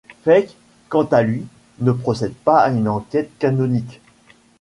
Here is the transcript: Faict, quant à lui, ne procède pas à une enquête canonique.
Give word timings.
Faict, 0.23 0.55
quant 0.89 1.03
à 1.11 1.21
lui, 1.21 1.45
ne 1.79 1.91
procède 1.91 2.33
pas 2.33 2.61
à 2.61 2.71
une 2.71 2.87
enquête 2.87 3.29
canonique. 3.37 4.01